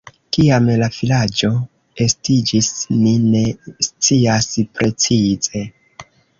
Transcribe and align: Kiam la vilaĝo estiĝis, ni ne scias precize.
Kiam 0.35 0.69
la 0.83 0.87
vilaĝo 0.95 1.49
estiĝis, 2.07 2.71
ni 3.03 3.13
ne 3.29 3.45
scias 3.91 4.51
precize. 4.81 5.67